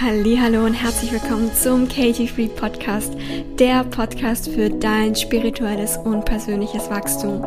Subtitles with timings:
[0.00, 3.12] Hallo und herzlich willkommen zum Katie Free Podcast,
[3.58, 7.44] der Podcast für dein spirituelles und persönliches Wachstum.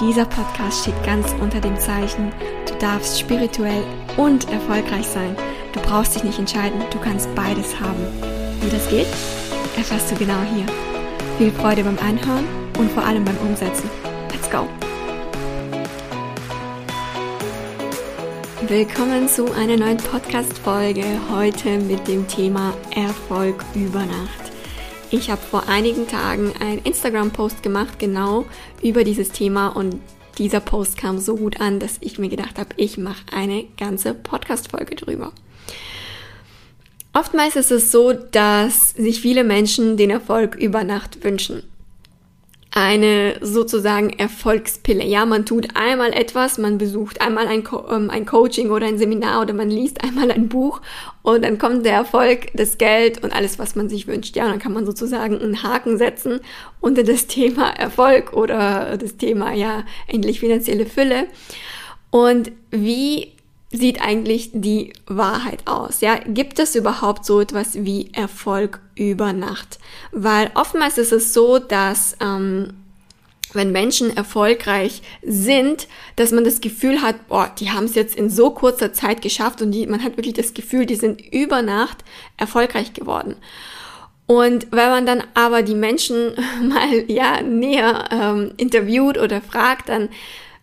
[0.00, 2.32] Dieser Podcast steht ganz unter dem Zeichen,
[2.68, 3.82] du darfst spirituell
[4.16, 5.36] und erfolgreich sein.
[5.72, 8.06] Du brauchst dich nicht entscheiden, du kannst beides haben.
[8.62, 9.08] Wie das geht,
[9.76, 10.66] erfährst du genau hier.
[11.36, 12.46] Viel Freude beim Anhören
[12.78, 13.90] und vor allem beim Umsetzen.
[14.32, 14.85] Let's go!
[18.68, 21.04] Willkommen zu einer neuen Podcast-Folge.
[21.30, 24.50] Heute mit dem Thema Erfolg über Nacht.
[25.12, 28.44] Ich habe vor einigen Tagen einen Instagram-Post gemacht, genau
[28.82, 30.00] über dieses Thema und
[30.38, 34.14] dieser Post kam so gut an, dass ich mir gedacht habe, ich mache eine ganze
[34.14, 35.30] Podcast-Folge drüber.
[37.12, 41.62] Oftmals ist es so, dass sich viele Menschen den Erfolg über Nacht wünschen
[42.76, 45.02] eine sozusagen Erfolgspille.
[45.02, 48.98] Ja, man tut einmal etwas, man besucht einmal ein, Co ähm, ein Coaching oder ein
[48.98, 50.82] Seminar oder man liest einmal ein Buch
[51.22, 54.36] und dann kommt der Erfolg, das Geld und alles, was man sich wünscht.
[54.36, 56.40] Ja, und dann kann man sozusagen einen Haken setzen
[56.78, 61.28] unter das Thema Erfolg oder das Thema, ja, endlich finanzielle Fülle.
[62.10, 63.35] Und wie
[63.72, 66.00] sieht eigentlich die Wahrheit aus?
[66.00, 69.78] Ja, gibt es überhaupt so etwas wie Erfolg über Nacht?
[70.12, 72.74] Weil oftmals ist es so, dass ähm,
[73.52, 78.30] wenn Menschen erfolgreich sind, dass man das Gefühl hat, boah, die haben es jetzt in
[78.30, 82.04] so kurzer Zeit geschafft und die, man hat wirklich das Gefühl, die sind über Nacht
[82.36, 83.36] erfolgreich geworden.
[84.26, 90.08] Und wenn man dann aber die Menschen mal ja näher ähm, interviewt oder fragt, dann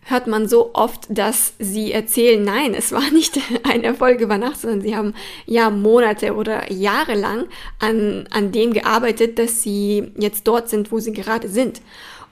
[0.04, 4.60] hört man so oft, dass sie erzählen, nein, es war nicht ein Erfolg über Nacht,
[4.60, 5.14] sondern sie haben
[5.46, 7.46] ja Monate oder Jahre lang
[7.78, 11.80] an, an dem gearbeitet, dass sie jetzt dort sind, wo sie gerade sind.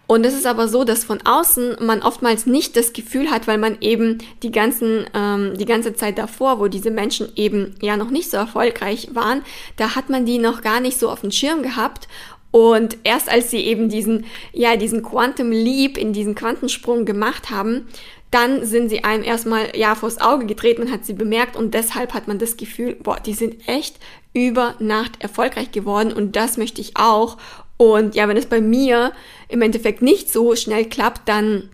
[0.08, 3.56] Und es ist aber so, dass von außen man oftmals nicht das Gefühl hat, weil
[3.56, 8.10] man eben die ganzen, ähm, die ganze Zeit davor, wo diese Menschen eben ja noch
[8.10, 9.42] nicht so erfolgreich waren,
[9.76, 12.08] da hat man die noch gar nicht so auf dem Schirm gehabt
[12.52, 17.88] und erst als sie eben diesen, ja, diesen Quantum Leap in diesen Quantensprung gemacht haben,
[18.30, 22.14] dann sind sie einem erstmal, ja, vors Auge getreten, man hat sie bemerkt und deshalb
[22.14, 23.96] hat man das Gefühl, boah, die sind echt
[24.32, 27.36] über Nacht erfolgreich geworden und das möchte ich auch.
[27.78, 29.12] Und ja, wenn es bei mir
[29.48, 31.70] im Endeffekt nicht so schnell klappt, dann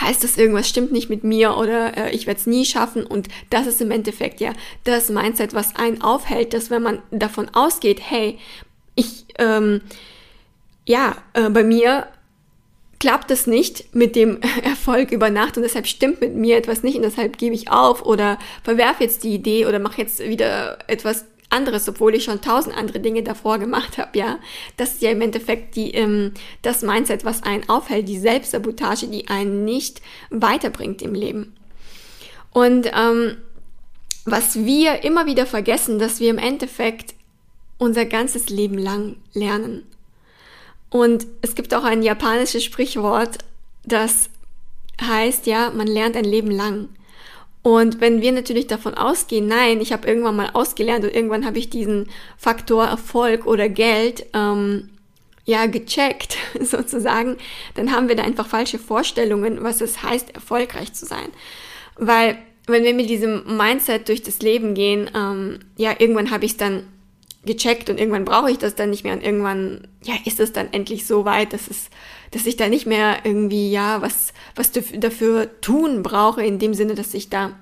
[0.00, 3.04] heißt das, irgendwas stimmt nicht mit mir oder äh, ich werde es nie schaffen.
[3.04, 4.52] Und das ist im Endeffekt ja
[4.84, 8.38] das Mindset, was einen aufhält, dass wenn man davon ausgeht, hey,
[9.00, 9.80] ich, ähm,
[10.86, 12.06] ja, äh, bei mir
[12.98, 16.96] klappt es nicht mit dem Erfolg über Nacht und deshalb stimmt mit mir etwas nicht
[16.96, 21.24] und deshalb gebe ich auf oder verwerfe jetzt die Idee oder mache jetzt wieder etwas
[21.48, 24.38] anderes, obwohl ich schon tausend andere Dinge davor gemacht habe, ja.
[24.76, 29.28] Das ist ja im Endeffekt die, ähm, das Mindset, was einen aufhält, die Selbstsabotage, die
[29.28, 30.00] einen nicht
[30.30, 31.56] weiterbringt im Leben.
[32.52, 33.38] Und ähm,
[34.24, 37.14] was wir immer wieder vergessen, dass wir im Endeffekt
[37.80, 39.84] unser ganzes Leben lang lernen.
[40.90, 43.38] Und es gibt auch ein japanisches Sprichwort,
[43.84, 44.28] das
[45.00, 46.90] heißt ja, man lernt ein Leben lang.
[47.62, 51.58] Und wenn wir natürlich davon ausgehen, nein, ich habe irgendwann mal ausgelernt und irgendwann habe
[51.58, 54.90] ich diesen Faktor Erfolg oder Geld ähm,
[55.46, 57.38] ja gecheckt sozusagen,
[57.74, 61.28] dann haben wir da einfach falsche Vorstellungen, was es heißt, erfolgreich zu sein.
[61.96, 66.52] Weil wenn wir mit diesem Mindset durch das Leben gehen, ähm, ja, irgendwann habe ich
[66.52, 66.84] es dann
[67.44, 70.72] gecheckt und irgendwann brauche ich das dann nicht mehr und irgendwann, ja, ist es dann
[70.72, 71.88] endlich so weit, dass es,
[72.32, 76.94] dass ich da nicht mehr irgendwie, ja, was, was dafür tun brauche, in dem Sinne,
[76.94, 77.58] dass ich da,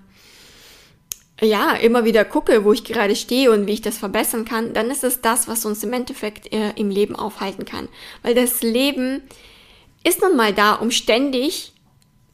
[1.40, 4.90] ja, immer wieder gucke, wo ich gerade stehe und wie ich das verbessern kann, dann
[4.90, 7.88] ist es das, was uns im Endeffekt äh, im Leben aufhalten kann.
[8.22, 9.22] Weil das Leben
[10.02, 11.72] ist nun mal da, um ständig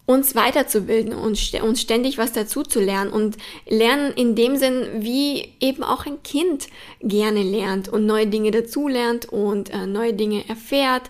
[0.06, 5.54] uns weiterzubilden und uns ständig was dazu zu lernen und lernen in dem Sinn, wie
[5.60, 6.69] eben auch ein Kind
[7.00, 11.04] gerne lernt und neue Dinge dazu lernt und äh, neue Dinge erfährt.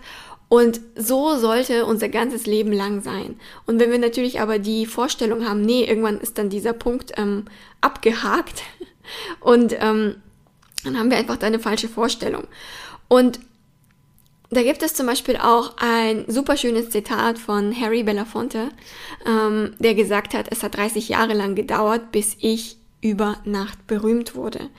[0.47, 3.39] Und so sollte unser ganzes Leben lang sein.
[3.65, 7.45] Und wenn wir natürlich aber die Vorstellung haben, nee, irgendwann ist dann dieser Punkt ähm,
[7.81, 8.63] abgehakt
[9.41, 10.15] und ähm,
[10.85, 12.43] dann haben wir einfach da eine falsche Vorstellung.
[13.07, 13.39] Und
[14.49, 18.69] da gibt es zum Beispiel auch ein super schönes Zitat von Harry Belafonte,
[19.25, 24.35] ähm, der gesagt hat, es hat 30 Jahre lang gedauert, bis ich über Nacht berühmt
[24.35, 24.69] wurde.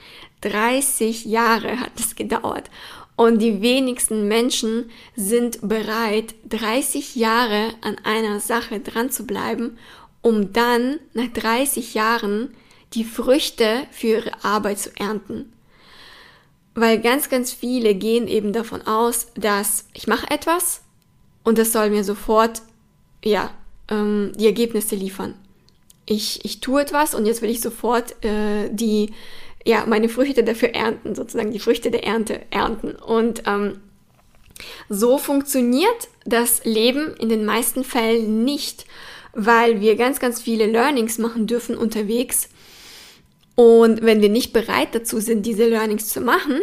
[0.43, 2.71] 30 Jahre hat es gedauert.
[3.17, 9.79] Und die wenigsten Menschen sind bereit, 30 Jahre an einer Sache dran zu bleiben,
[10.21, 12.55] um dann nach 30 Jahren
[12.93, 15.53] die Früchte für ihre Arbeit zu ernten.
[16.77, 20.83] Weil ganz, ganz viele gehen eben davon aus, dass ich mache etwas
[21.43, 22.61] und das soll mir sofort,
[23.25, 23.51] ja,
[23.89, 25.35] ähm, die Ergebnisse liefern.
[26.05, 29.15] Ich, ich tue etwas und jetzt will ich sofort äh, die,
[29.65, 32.95] ja, meine Früchte dafür ernten, sozusagen die Früchte der Ernte ernten.
[32.95, 33.81] Und ähm,
[34.91, 38.85] so funktioniert das Leben in den meisten Fällen nicht,
[39.33, 42.51] weil wir ganz, ganz viele Learnings machen dürfen unterwegs.
[43.57, 46.61] Und wenn wir nicht bereit dazu sind, diese Learnings zu machen,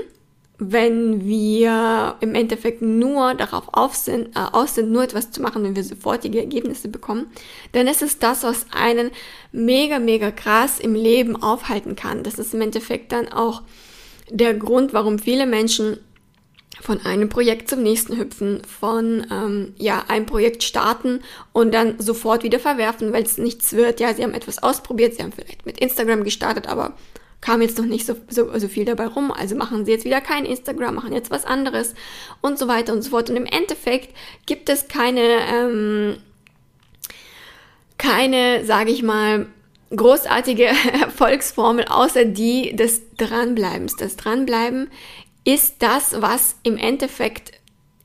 [0.60, 5.64] wenn wir im Endeffekt nur darauf auf sind, äh, aus sind, nur etwas zu machen,
[5.64, 7.28] wenn wir sofortige Ergebnisse bekommen,
[7.72, 9.12] dann ist es das, was einen
[9.52, 12.24] mega, mega krass im Leben aufhalten kann.
[12.24, 13.64] Das ist im Endeffekt dann auch
[14.30, 15.98] der Grund, warum viele Menschen
[16.84, 21.22] von einem Projekt zum nächsten hüpfen, von ähm, ja ein Projekt starten
[21.54, 24.02] und dann sofort wieder verwerfen, weil es nichts wird.
[24.02, 26.92] Ja, sie haben etwas ausprobiert, sie haben vielleicht mit Instagram gestartet, aber
[27.40, 30.20] kam jetzt noch nicht so, so, so viel dabei rum, also machen sie jetzt wieder
[30.20, 31.94] kein Instagram, machen jetzt was anderes
[32.42, 33.30] und so weiter und so fort.
[33.30, 34.14] Und im Endeffekt
[34.46, 36.18] gibt es keine, ähm,
[37.98, 39.48] keine, sage ich mal,
[39.96, 40.66] großartige
[41.02, 43.96] Erfolgsformel, außer die des Dranbleibens.
[43.96, 44.90] Das Dranbleiben
[45.44, 47.52] ist das, was im Endeffekt,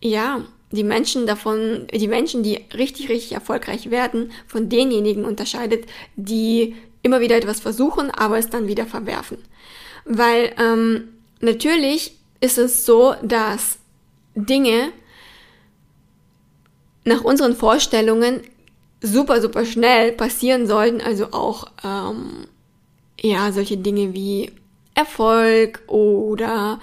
[0.01, 5.87] ja, die Menschen davon, die Menschen, die richtig, richtig erfolgreich werden, von denjenigen unterscheidet,
[6.17, 9.39] die immer wieder etwas versuchen, aber es dann wieder verwerfen.
[10.05, 11.09] Weil ähm,
[11.41, 13.79] natürlich ist es so, dass
[14.35, 14.93] Dinge
[17.05, 18.43] nach unseren Vorstellungen
[19.01, 21.01] super, super schnell passieren sollten.
[21.01, 22.47] Also auch ähm,
[23.21, 24.53] ja solche Dinge wie
[24.95, 26.81] Erfolg oder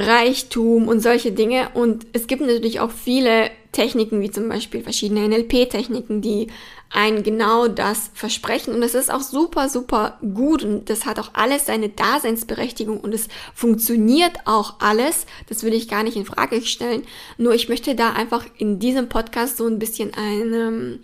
[0.00, 1.68] Reichtum und solche Dinge.
[1.74, 6.48] Und es gibt natürlich auch viele Techniken, wie zum Beispiel verschiedene NLP-Techniken, die
[6.92, 8.74] ein genau das versprechen.
[8.74, 13.14] Und es ist auch super, super gut und das hat auch alles seine Daseinsberechtigung und
[13.14, 15.26] es funktioniert auch alles.
[15.48, 17.04] Das will ich gar nicht in Frage stellen.
[17.38, 20.98] Nur ich möchte da einfach in diesem Podcast so ein bisschen eine,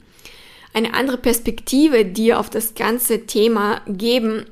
[0.74, 4.46] eine andere Perspektive dir auf das ganze Thema geben,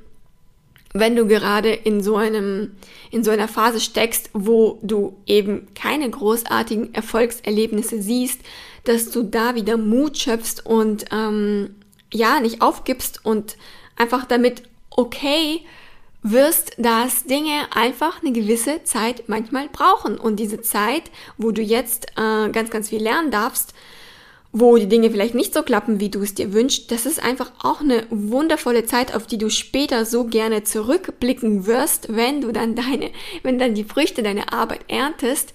[0.95, 2.77] wenn du gerade in so einem,
[3.11, 8.41] in so einer Phase steckst, wo du eben keine großartigen Erfolgserlebnisse siehst,
[8.85, 11.75] dass du da wieder Mut schöpfst und ähm,
[12.13, 13.57] ja, nicht aufgibst und
[13.97, 15.63] einfach damit okay
[16.23, 20.17] wirst, dass Dinge einfach eine gewisse Zeit manchmal brauchen.
[20.17, 23.75] Und diese Zeit, wo du jetzt äh, ganz, ganz viel lernen darfst,
[24.57, 27.51] wo die Dinge vielleicht nicht so klappen, wie du es dir wünschst, das ist einfach
[27.61, 32.77] auch eine wundervolle Zeit, auf die du später so gerne zurückblicken wirst, wenn du dann
[32.77, 33.11] deine,
[33.43, 35.55] wenn dann die Früchte deiner Arbeit erntest,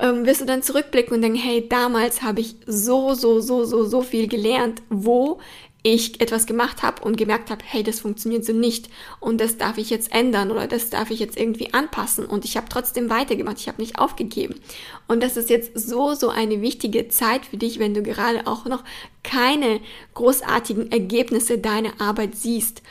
[0.00, 3.84] ähm, wirst du dann zurückblicken und denken, hey, damals habe ich so, so, so, so,
[3.84, 5.38] so viel gelernt, wo
[5.82, 9.78] ich etwas gemacht habe und gemerkt habe, hey, das funktioniert so nicht und das darf
[9.78, 13.58] ich jetzt ändern oder das darf ich jetzt irgendwie anpassen und ich habe trotzdem weitergemacht,
[13.58, 14.60] ich habe nicht aufgegeben.
[15.08, 18.66] Und das ist jetzt so, so eine wichtige Zeit für dich, wenn du gerade auch
[18.66, 18.84] noch
[19.22, 19.80] keine
[20.14, 22.82] großartigen Ergebnisse deiner Arbeit siehst.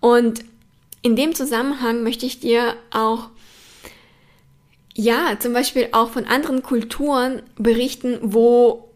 [0.00, 0.44] Und
[1.02, 3.30] in dem Zusammenhang möchte ich dir auch
[4.94, 8.88] ja, zum Beispiel auch von anderen Kulturen berichten, wo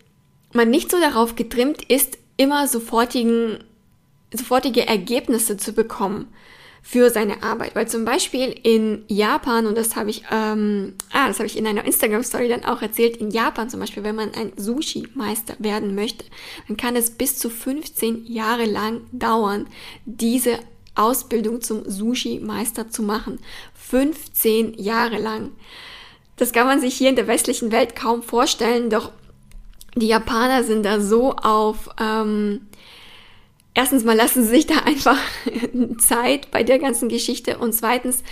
[0.53, 3.63] man nicht so darauf getrimmt ist, immer sofortigen,
[4.33, 6.29] sofortige Ergebnisse zu bekommen
[6.83, 7.77] für seine Arbeit.
[7.77, 11.67] Weil zum Beispiel in Japan, und das habe ich, ähm, ah, das habe ich in
[11.67, 16.25] einer Instagram-Story dann auch erzählt, in Japan zum Beispiel, wenn man ein Sushi-Meister werden möchte,
[16.67, 19.69] dann kann es bis zu 15 Jahre lang dauern,
[20.05, 20.59] diese
[20.95, 23.39] Ausbildung zum Sushi-Meister zu machen.
[23.75, 25.53] 15 Jahre lang.
[26.37, 29.13] Das kann man sich hier in der westlichen Welt kaum vorstellen, doch
[29.95, 32.69] die Japaner sind da so auf, ähm,
[33.75, 35.19] erstens mal lassen sie sich da einfach
[35.99, 38.23] Zeit bei der ganzen Geschichte und zweitens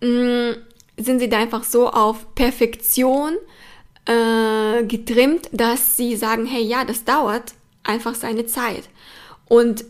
[0.00, 0.54] mh, mm,
[0.98, 3.36] sind sie da einfach so auf Perfektion
[4.06, 8.88] äh, getrimmt, dass sie sagen, hey, ja, das dauert einfach seine Zeit.
[9.46, 9.84] Und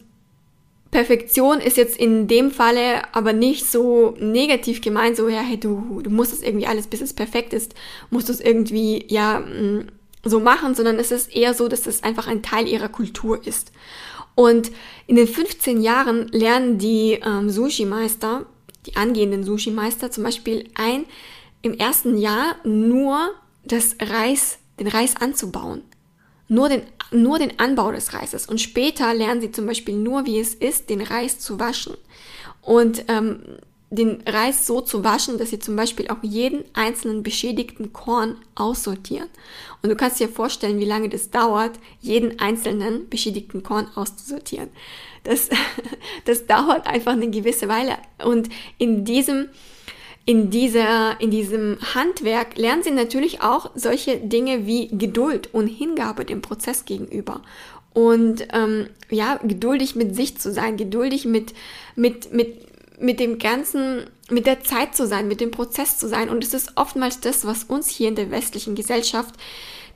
[0.91, 6.01] Perfektion ist jetzt in dem Falle aber nicht so negativ gemeint, so, ja, hey, du,
[6.03, 7.75] du musst es irgendwie alles, bis es perfekt ist,
[8.11, 9.87] musst du es irgendwie, ja, mh, mm,
[10.25, 13.73] so machen, sondern es ist eher so, dass es einfach ein Teil ihrer Kultur ist.
[14.35, 14.71] Und
[15.07, 18.47] in den 15 Jahren lernen die ähm, Sushi-Meister,
[18.87, 21.05] die angehenden Sushi-Meister zum Beispiel ein,
[21.61, 23.31] im ersten Jahr nur
[23.65, 25.83] das Reis, den Reis anzubauen.
[26.49, 28.47] Nur den, nur den Anbau des Reises.
[28.47, 31.95] Und später lernen sie zum Beispiel nur, wie es ist, den Reis zu waschen.
[32.61, 33.43] Und ähm,
[33.93, 39.29] den Reis so zu waschen, dass sie zum Beispiel auch jeden einzelnen beschädigten Korn aussortieren.
[39.83, 44.71] Und du kannst dir vorstellen, wie lange das dauert, jeden einzelnen beschädigten Korn auszusortieren.
[45.25, 45.51] Das,
[46.25, 47.99] das dauert einfach eine gewisse Weile.
[48.25, 49.51] Und in diesem,
[50.25, 56.25] in dieser, in diesem Handwerk lernen sie natürlich auch solche Dinge wie Geduld und Hingabe
[56.25, 57.43] dem Prozess gegenüber.
[57.93, 61.53] Und ähm, ja, geduldig mit sich zu sein, geduldig mit,
[61.95, 62.72] mit, mit
[63.03, 66.29] mit dem ganzen, mit der Zeit zu sein, mit dem Prozess zu sein.
[66.29, 69.35] Und es ist oftmals das, was uns hier in der westlichen Gesellschaft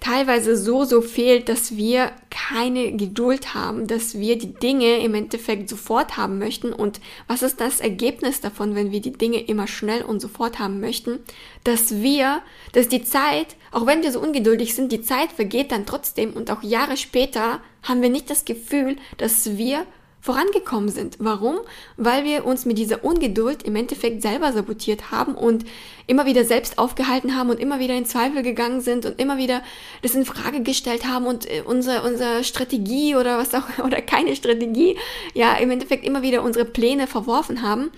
[0.01, 5.69] teilweise so, so fehlt, dass wir keine Geduld haben, dass wir die Dinge im Endeffekt
[5.69, 6.73] sofort haben möchten.
[6.73, 10.81] Und was ist das Ergebnis davon, wenn wir die Dinge immer schnell und sofort haben
[10.81, 11.21] möchten?
[11.65, 15.87] Dass wir, dass die Zeit, auch wenn wir so ungeduldig sind, die Zeit vergeht dann
[15.87, 19.87] trotzdem und auch Jahre später haben wir nicht das Gefühl, dass wir
[20.27, 21.17] vorangekommen sind.
[21.21, 21.59] Warum?
[21.97, 25.65] Weil wir uns mit dieser Ungeduld im Endeffekt selber sabotiert haben und
[26.09, 29.63] immer wieder selbst aufgehalten haben und immer wieder in Zweifel gegangen sind und immer wieder
[30.03, 34.35] das in Frage gestellt haben und äh, unsere, unsere Strategie oder was auch, oder keine
[34.35, 34.97] Strategie,
[35.33, 37.93] ja, im Endeffekt immer wieder unsere Pläne verworfen haben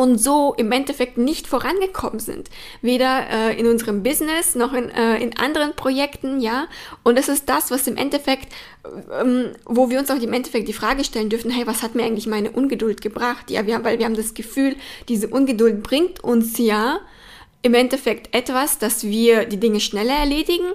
[0.00, 2.48] und so im Endeffekt nicht vorangekommen sind.
[2.80, 6.68] Weder äh, in unserem Business noch in, äh, in anderen Projekten, ja.
[7.02, 8.50] Und das ist das, was im Endeffekt,
[9.20, 12.04] ähm, wo wir uns auch im Endeffekt die Frage stellen dürfen, hey, was hat mir
[12.04, 13.50] eigentlich meine Ungeduld gebracht?
[13.50, 14.74] Ja, wir haben, weil wir haben das Gefühl,
[15.10, 17.00] diese Ungeduld bringt uns ja
[17.60, 20.72] im Endeffekt etwas, dass wir die Dinge schneller erledigen.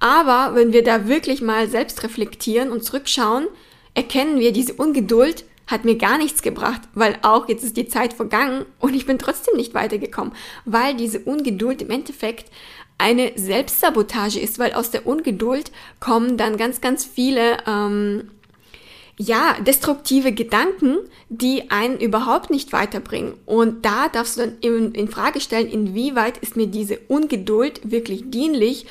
[0.00, 3.46] Aber wenn wir da wirklich mal selbst reflektieren und zurückschauen,
[3.94, 8.12] erkennen wir diese Ungeduld hat mir gar nichts gebracht, weil auch jetzt ist die Zeit
[8.12, 10.32] vergangen und ich bin trotzdem nicht weitergekommen,
[10.64, 12.50] weil diese Ungeduld im Endeffekt
[12.98, 15.70] eine Selbstsabotage ist, weil aus der Ungeduld
[16.00, 18.30] kommen dann ganz, ganz viele ähm,
[19.18, 23.34] ja, destruktive Gedanken, die einen überhaupt nicht weiterbringen.
[23.46, 28.30] Und da darfst du dann in, in Frage stellen, inwieweit ist mir diese Ungeduld wirklich
[28.30, 28.86] dienlich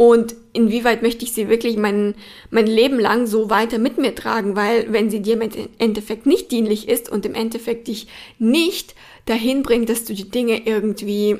[0.00, 2.14] und inwieweit möchte ich sie wirklich mein,
[2.50, 6.52] mein Leben lang so weiter mit mir tragen, weil wenn sie dir im Endeffekt nicht
[6.52, 8.06] dienlich ist und im Endeffekt dich
[8.38, 8.94] nicht
[9.26, 11.38] dahin bringt, dass du die Dinge irgendwie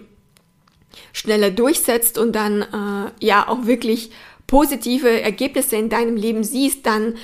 [1.12, 4.10] schneller durchsetzt und dann äh, ja auch wirklich
[4.48, 7.14] positive Ergebnisse in deinem Leben siehst, dann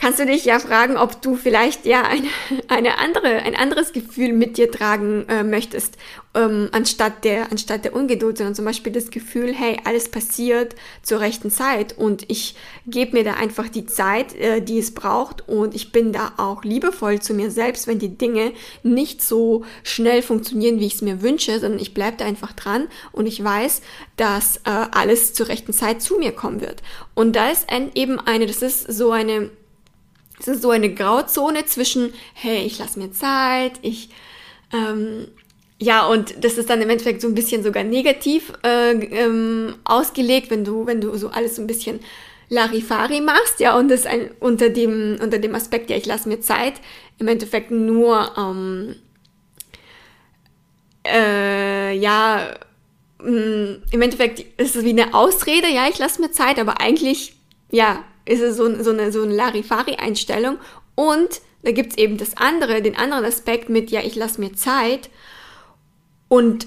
[0.00, 2.28] kannst du dich ja fragen, ob du vielleicht ja eine,
[2.68, 5.98] eine andere, ein anderes Gefühl mit dir tragen äh, möchtest,
[6.34, 11.20] ähm, anstatt der, anstatt der Ungeduld, sondern zum Beispiel das Gefühl, hey, alles passiert zur
[11.20, 12.54] rechten Zeit und ich
[12.86, 16.64] gebe mir da einfach die Zeit, äh, die es braucht und ich bin da auch
[16.64, 18.52] liebevoll zu mir selbst, wenn die Dinge
[18.82, 22.88] nicht so schnell funktionieren, wie ich es mir wünsche, sondern ich bleibe da einfach dran
[23.12, 23.82] und ich weiß,
[24.16, 26.82] dass äh, alles zur rechten Zeit zu mir kommen wird.
[27.14, 29.50] Und da ist eben eine, das ist so eine
[30.40, 34.08] es ist so eine Grauzone zwischen, hey, ich lasse mir Zeit, ich,
[34.72, 35.28] ähm,
[35.78, 40.50] ja, und das ist dann im Endeffekt so ein bisschen sogar negativ äh, ähm, ausgelegt,
[40.50, 42.00] wenn du, wenn du so alles so ein bisschen
[42.48, 46.40] Larifari machst, ja, und das ein, unter dem, unter dem Aspekt, ja, ich lasse mir
[46.40, 46.74] Zeit,
[47.18, 48.96] im Endeffekt nur, ähm,
[51.06, 52.54] äh, ja,
[53.22, 56.80] mh, mm, im Endeffekt ist es wie eine Ausrede, ja, ich lasse mir Zeit, aber
[56.80, 57.34] eigentlich,
[57.70, 60.58] ja, ist es so, so eine, so eine Larifari-Einstellung.
[60.94, 64.54] Und da gibt es eben das andere, den anderen Aspekt mit, ja, ich lasse mir
[64.54, 65.10] Zeit.
[66.28, 66.66] Und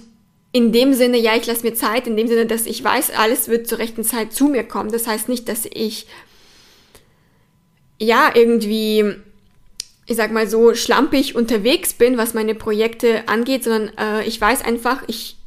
[0.52, 3.48] in dem Sinne, ja, ich lasse mir Zeit, in dem Sinne, dass ich weiß, alles
[3.48, 4.92] wird zur rechten Zeit zu mir kommen.
[4.92, 6.06] Das heißt nicht, dass ich,
[7.98, 9.16] ja, irgendwie,
[10.06, 14.64] ich sag mal so, schlampig unterwegs bin, was meine Projekte angeht, sondern äh, ich weiß
[14.64, 15.38] einfach, ich,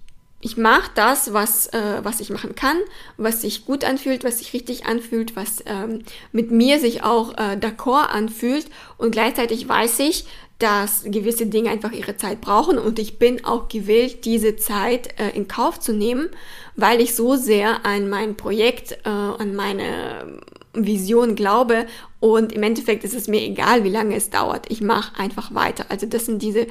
[0.41, 2.77] ich mache das, was, äh, was ich machen kann,
[3.17, 7.57] was sich gut anfühlt, was sich richtig anfühlt, was ähm, mit mir sich auch äh,
[7.57, 8.67] d'accord anfühlt.
[8.99, 10.27] Und gleichzeitig weiß ich,
[10.59, 12.79] dass gewisse Dinge einfach ihre Zeit brauchen.
[12.79, 16.29] Und ich bin auch gewillt, diese Zeit äh, in Kauf zu nehmen,
[16.77, 20.41] weil ich so sehr an mein Projekt, äh, an meine
[20.85, 21.87] Vision glaube
[22.21, 24.67] und im Endeffekt ist es mir egal, wie lange es dauert.
[24.69, 25.87] Ich mache einfach weiter.
[25.89, 26.67] Also das sind diese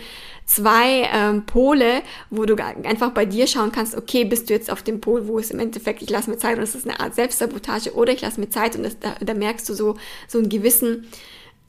[0.45, 4.83] zwei ähm, Pole, wo du einfach bei dir schauen kannst, okay, bist du jetzt auf
[4.83, 7.15] dem Pol, wo es im Endeffekt, ich lasse mir Zeit und es ist eine Art
[7.15, 9.95] Selbstsabotage oder ich lasse mir Zeit und das, da, da merkst du so,
[10.27, 11.07] so einen gewissen,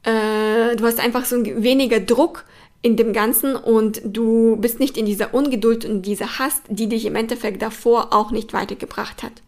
[0.02, 2.44] äh, du hast einfach so ein weniger Druck
[2.82, 7.06] in dem Ganzen und du bist nicht in dieser Ungeduld und dieser Hass, die dich
[7.06, 9.42] im Endeffekt davor auch nicht weitergebracht hat.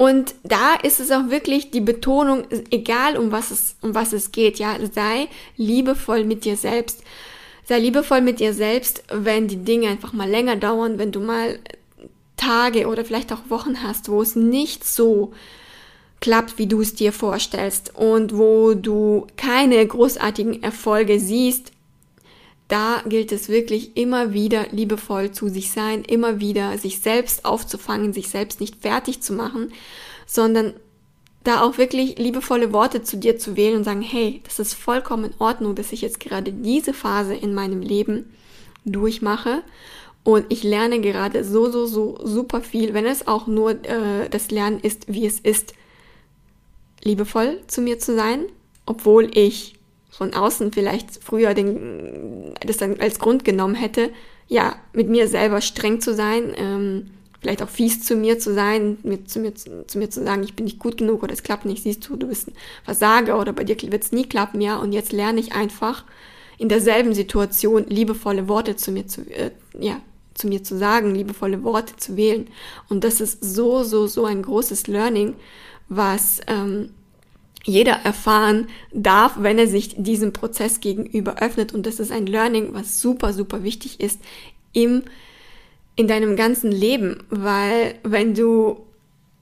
[0.00, 4.32] Und da ist es auch wirklich die Betonung, egal um was es, um was es
[4.32, 5.28] geht, ja, sei
[5.58, 7.02] liebevoll mit dir selbst.
[7.66, 11.58] Sei liebevoll mit dir selbst, wenn die Dinge einfach mal länger dauern, wenn du mal
[12.38, 15.34] Tage oder vielleicht auch Wochen hast, wo es nicht so
[16.20, 21.72] klappt, wie du es dir vorstellst und wo du keine großartigen Erfolge siehst,
[22.70, 28.12] da gilt es wirklich immer wieder liebevoll zu sich sein, immer wieder sich selbst aufzufangen,
[28.12, 29.72] sich selbst nicht fertig zu machen,
[30.24, 30.74] sondern
[31.42, 35.24] da auch wirklich liebevolle Worte zu dir zu wählen und sagen, hey, das ist vollkommen
[35.24, 38.30] in Ordnung, dass ich jetzt gerade diese Phase in meinem Leben
[38.84, 39.62] durchmache.
[40.22, 44.50] Und ich lerne gerade so, so, so super viel, wenn es auch nur äh, das
[44.50, 45.74] Lernen ist, wie es ist,
[47.02, 48.44] liebevoll zu mir zu sein,
[48.86, 49.79] obwohl ich
[50.20, 54.10] von außen vielleicht früher den, das dann als Grund genommen hätte,
[54.48, 57.06] ja, mit mir selber streng zu sein, ähm,
[57.40, 60.54] vielleicht auch fies zu mir zu sein, mir, zu, mir, zu mir zu sagen, ich
[60.54, 63.54] bin nicht gut genug oder es klappt nicht, siehst du, du bist ein Versager oder
[63.54, 66.04] bei dir wird es nie klappen, ja, und jetzt lerne ich einfach
[66.58, 70.02] in derselben Situation liebevolle Worte zu mir zu, äh, ja,
[70.34, 72.48] zu mir zu sagen, liebevolle Worte zu wählen.
[72.90, 75.32] Und das ist so, so, so ein großes Learning,
[75.88, 76.90] was ähm,
[77.64, 81.72] jeder erfahren darf, wenn er sich diesem Prozess gegenüber öffnet.
[81.72, 84.20] Und das ist ein Learning, was super, super wichtig ist
[84.72, 85.02] im,
[85.96, 88.80] in deinem ganzen Leben, weil wenn du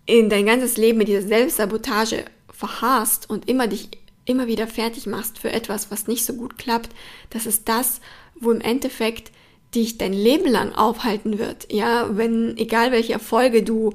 [0.07, 3.91] in dein ganzes Leben mit dieser Selbstsabotage verharrst und immer dich
[4.25, 6.91] immer wieder fertig machst für etwas, was nicht so gut klappt,
[7.31, 8.01] das ist das,
[8.39, 9.33] wo im Endeffekt
[9.75, 11.73] dich dein Leben lang aufhalten wird.
[11.73, 13.95] Ja, wenn, egal welche Erfolge du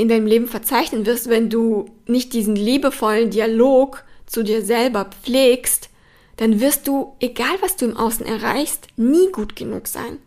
[0.00, 5.90] in deinem Leben verzeichnen wirst, wenn du nicht diesen liebevollen Dialog zu dir selber pflegst,
[6.36, 10.18] dann wirst du, egal was du im Außen erreichst, nie gut genug sein.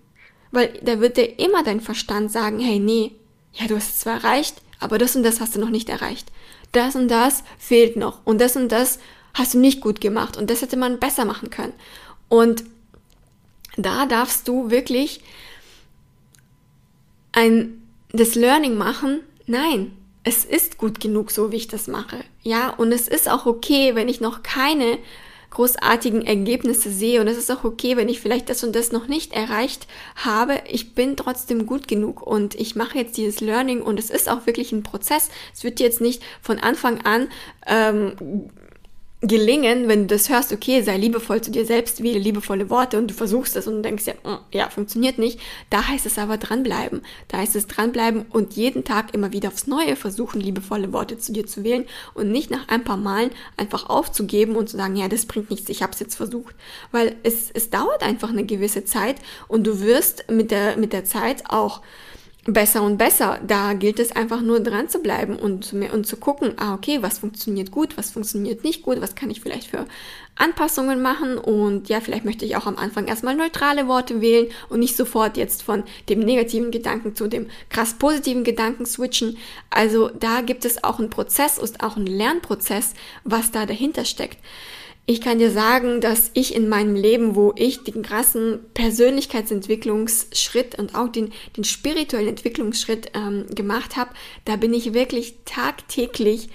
[0.52, 3.14] Weil da wird dir immer dein Verstand sagen, hey, nee,
[3.54, 6.32] ja, du hast es zwar erreicht, aber das und das hast du noch nicht erreicht.
[6.72, 8.20] Das und das fehlt noch.
[8.26, 9.00] Und das und das
[9.34, 10.38] hast du nicht gut gemacht.
[10.38, 11.74] Und das hätte man besser machen können.
[12.30, 12.64] Und
[13.78, 15.22] da darfst du wirklich
[17.32, 22.24] ein, das Learning machen, nein, es ist gut genug, so wie ich das mache.
[22.42, 25.00] Ja, und es ist auch okay, wenn ich noch keine
[25.54, 29.08] großartigen Ergebnisse sehe und es ist auch okay, wenn ich vielleicht das und das noch
[29.08, 30.62] nicht erreicht habe.
[30.68, 34.48] Ich bin trotzdem gut genug und ich mache jetzt dieses Learning und es ist auch
[34.48, 35.30] wirklich ein Prozess.
[35.54, 37.28] Es wird jetzt nicht von Anfang an
[37.68, 38.50] ähm,
[39.24, 43.10] gelingen, wenn du das hörst, okay, sei liebevoll zu dir selbst, wähle liebevolle Worte und
[43.10, 45.40] du versuchst es und denkst ja, mm, ja, funktioniert nicht.
[45.70, 47.02] Da heißt es aber dranbleiben.
[47.30, 51.32] Da heißt es dranbleiben und jeden Tag immer wieder aufs Neue versuchen, liebevolle Worte zu
[51.32, 55.08] dir zu wählen und nicht nach ein paar Malen einfach aufzugeben und zu sagen, ja,
[55.08, 56.56] das bringt nichts, ich habe es jetzt versucht.
[56.92, 59.16] Weil es, es dauert einfach eine gewisse Zeit
[59.48, 61.82] und du wirst mit der, mit der Zeit auch
[62.46, 63.40] besser und besser.
[63.46, 67.20] Da gilt es einfach nur dran zu bleiben und, und zu gucken, ah, okay, was
[67.20, 69.86] funktioniert gut, was funktioniert nicht gut, was kann ich vielleicht für
[70.36, 74.80] Anpassungen machen und ja, vielleicht möchte ich auch am Anfang erstmal neutrale Worte wählen und
[74.80, 79.38] nicht sofort jetzt von dem negativen Gedanken zu dem krass positiven Gedanken switchen.
[79.70, 84.38] Also da gibt es auch einen Prozess, ist auch ein Lernprozess, was da dahinter steckt.
[85.06, 90.96] Ich kann dir sagen, dass ich in meinem Leben, wo ich den krassen Persönlichkeitsentwicklungsschritt und
[90.96, 94.12] auch den, den spirituellen Entwicklungsschritt ähm, gemacht habe,
[94.46, 96.48] da bin ich wirklich tagtäglich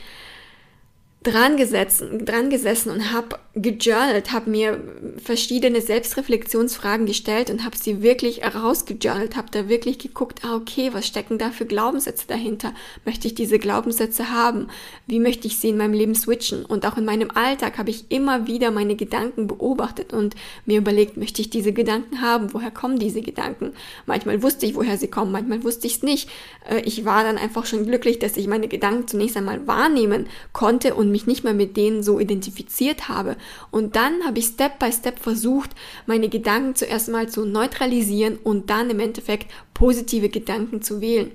[1.22, 4.80] dran gesessen, dran gesessen und habe gejournalt, habe mir
[5.16, 11.08] verschiedene Selbstreflexionsfragen gestellt und habe sie wirklich rausgejournalt, habe da wirklich geguckt, ah okay, was
[11.08, 12.72] stecken da für Glaubenssätze dahinter?
[13.04, 14.68] Möchte ich diese Glaubenssätze haben?
[15.06, 16.64] Wie möchte ich sie in meinem Leben switchen?
[16.64, 21.16] Und auch in meinem Alltag habe ich immer wieder meine Gedanken beobachtet und mir überlegt,
[21.16, 22.54] möchte ich diese Gedanken haben?
[22.54, 23.72] Woher kommen diese Gedanken?
[24.06, 26.30] Manchmal wusste ich, woher sie kommen, manchmal wusste ich es nicht.
[26.70, 30.94] Äh, ich war dann einfach schon glücklich, dass ich meine Gedanken zunächst einmal wahrnehmen konnte
[30.94, 33.36] und mich nicht mehr mit denen so identifiziert habe.
[33.70, 35.70] Und dann habe ich Step by Step versucht,
[36.06, 41.32] meine Gedanken zuerst mal zu neutralisieren und dann im Endeffekt positive Gedanken zu wählen.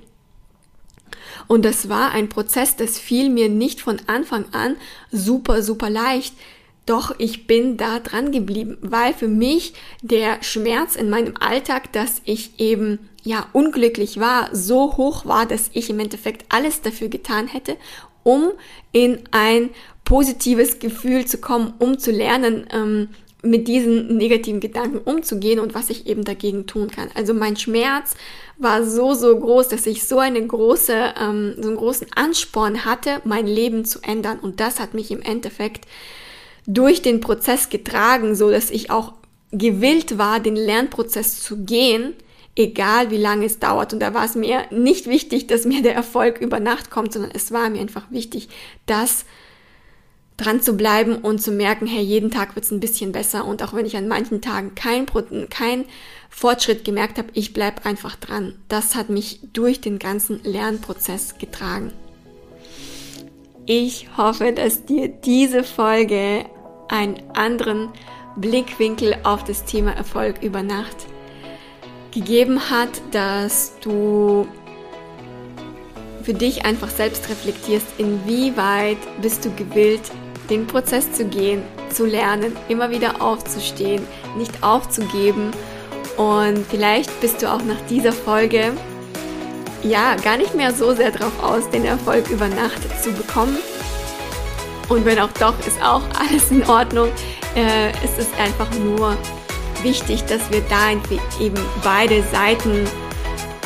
[1.47, 4.75] Und das war ein Prozess, das fiel mir nicht von Anfang an
[5.11, 6.33] super, super leicht.
[6.85, 12.21] Doch ich bin da dran geblieben, weil für mich der Schmerz in meinem Alltag, dass
[12.25, 17.47] ich eben ja unglücklich war, so hoch war, dass ich im Endeffekt alles dafür getan
[17.47, 17.77] hätte,
[18.23, 18.51] um
[18.91, 19.69] in ein
[20.05, 23.09] positives Gefühl zu kommen, um zu lernen, ähm,
[23.43, 27.09] mit diesen negativen Gedanken umzugehen und was ich eben dagegen tun kann.
[27.13, 28.15] Also mein Schmerz
[28.57, 33.21] war so, so groß, dass ich so eine große, ähm, so einen großen Ansporn hatte,
[33.25, 34.39] mein Leben zu ändern.
[34.39, 35.85] Und das hat mich im Endeffekt
[36.65, 39.13] durch den Prozess getragen, so dass ich auch
[39.51, 42.13] gewillt war, den Lernprozess zu gehen,
[42.55, 43.93] egal wie lange es dauert.
[43.93, 47.31] Und da war es mir nicht wichtig, dass mir der Erfolg über Nacht kommt, sondern
[47.31, 48.49] es war mir einfach wichtig,
[48.85, 49.25] dass
[50.37, 53.61] dran zu bleiben und zu merken, hey, jeden Tag wird es ein bisschen besser und
[53.61, 55.05] auch wenn ich an manchen Tagen kein,
[55.49, 55.85] kein
[56.29, 58.55] Fortschritt gemerkt habe, ich bleibe einfach dran.
[58.67, 61.93] Das hat mich durch den ganzen Lernprozess getragen.
[63.65, 66.45] Ich hoffe, dass dir diese Folge
[66.89, 67.89] einen anderen
[68.35, 71.12] Blickwinkel auf das Thema Erfolg über Nacht
[72.13, 74.47] gegeben hat, dass du
[76.23, 80.01] für dich einfach selbst reflektierst, inwieweit bist du gewillt,
[80.49, 84.05] den Prozess zu gehen, zu lernen, immer wieder aufzustehen,
[84.37, 85.51] nicht aufzugeben.
[86.17, 88.73] Und vielleicht bist du auch nach dieser Folge
[89.83, 93.57] ja gar nicht mehr so sehr drauf aus, den Erfolg über Nacht zu bekommen.
[94.89, 97.09] Und wenn auch doch, ist auch alles in Ordnung.
[97.55, 99.17] Äh, es ist einfach nur
[99.83, 100.91] wichtig, dass wir da
[101.43, 102.85] eben beide Seiten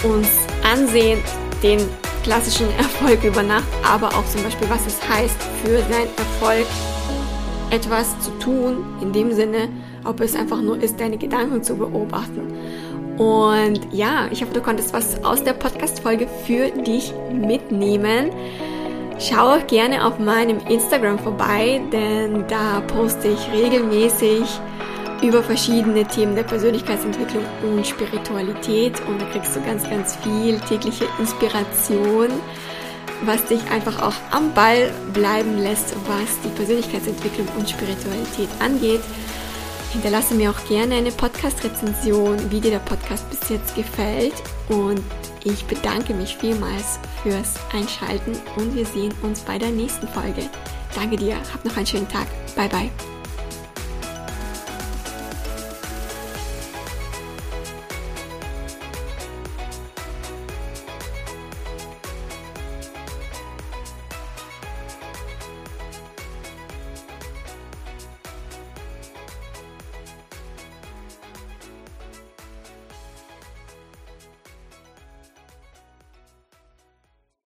[0.04, 0.28] uns
[0.64, 1.20] ansehen,
[1.64, 1.80] den
[2.24, 6.68] klassischen Erfolg über Nacht, aber auch zum Beispiel, was es heißt, für seinen Erfolg
[7.70, 9.70] etwas zu tun, in dem Sinne,
[10.06, 12.54] ob es einfach nur ist, deine Gedanken zu beobachten.
[13.18, 18.30] Und ja, ich hoffe, du konntest was aus der Podcast-Folge für dich mitnehmen.
[19.20, 24.44] Schau auch gerne auf meinem Instagram vorbei, denn da poste ich regelmäßig
[25.22, 31.06] über verschiedene Themen der Persönlichkeitsentwicklung und Spiritualität und da kriegst du ganz, ganz viel tägliche
[31.20, 32.30] Inspiration,
[33.24, 39.02] was dich einfach auch am Ball bleiben lässt, was die Persönlichkeitsentwicklung und Spiritualität angeht.
[39.94, 44.34] Hinterlasse mir auch gerne eine Podcast-Rezension, wie dir der Podcast bis jetzt gefällt
[44.70, 45.02] und
[45.44, 50.44] ich bedanke mich vielmals fürs Einschalten und wir sehen uns bei der nächsten Folge.
[50.94, 52.28] Danke dir, hab noch einen schönen Tag.
[52.56, 53.17] Bye bye.